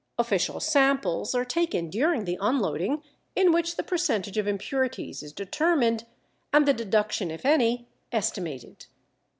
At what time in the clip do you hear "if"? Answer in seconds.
7.29-7.45